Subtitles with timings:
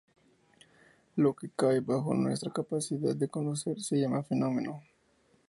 [1.15, 4.81] Lo que cae bajo nuestra capacidad de conocer se llama fenómeno.